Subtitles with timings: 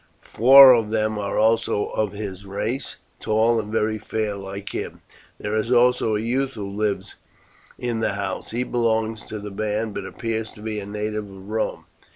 [0.23, 5.01] Four of them are also of his race, tall and very fair like him.
[5.39, 7.17] There is also a youth who lives
[7.77, 8.49] in the house.
[8.49, 11.85] He belongs to the band, but appears to be a native of Rome.